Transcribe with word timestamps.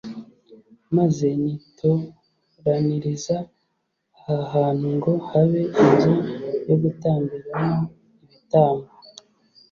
maze 0.97 1.27
nitoraniriza 1.41 3.37
aha 4.17 4.35
hantu 4.53 4.87
ngo 4.95 5.11
habe 5.29 5.61
inzu 5.81 6.13
yo 6.67 6.75
gutambiramo 6.83 7.81
ibitambo. 8.29 8.89